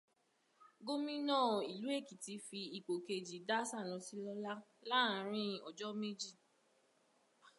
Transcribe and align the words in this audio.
Gómìnà 0.85 1.37
ìlú 1.73 1.87
Èkìtì 1.97 2.33
fi 2.47 2.59
ipò 2.77 2.93
kejì 3.07 3.37
dá 3.49 3.57
Sànúsí 3.69 4.15
lọlá 4.25 4.53
láàárín 4.89 5.51
ọjọ́ 5.67 5.89
méjì. 5.99 6.31